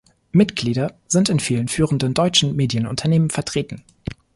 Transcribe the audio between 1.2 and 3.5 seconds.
in vielen führenden deutschen Medienunternehmen